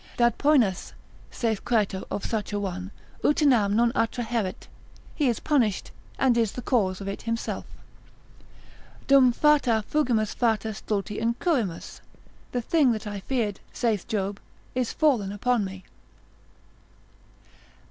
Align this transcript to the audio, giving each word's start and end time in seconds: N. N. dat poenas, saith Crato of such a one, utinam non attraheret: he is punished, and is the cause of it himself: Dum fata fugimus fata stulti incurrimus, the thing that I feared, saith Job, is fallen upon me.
N. 0.01 0.03
N. 0.03 0.17
dat 0.17 0.37
poenas, 0.39 0.93
saith 1.29 1.63
Crato 1.63 2.05
of 2.09 2.25
such 2.25 2.51
a 2.51 2.59
one, 2.59 2.89
utinam 3.23 3.73
non 3.75 3.91
attraheret: 3.91 4.65
he 5.13 5.27
is 5.29 5.39
punished, 5.39 5.91
and 6.17 6.35
is 6.39 6.53
the 6.53 6.63
cause 6.63 7.01
of 7.01 7.07
it 7.07 7.21
himself: 7.21 7.67
Dum 9.05 9.31
fata 9.31 9.83
fugimus 9.87 10.33
fata 10.33 10.69
stulti 10.69 11.21
incurrimus, 11.21 12.01
the 12.51 12.63
thing 12.63 12.93
that 12.93 13.05
I 13.05 13.19
feared, 13.19 13.59
saith 13.73 14.07
Job, 14.07 14.39
is 14.73 14.91
fallen 14.91 15.31
upon 15.31 15.63
me. 15.63 15.83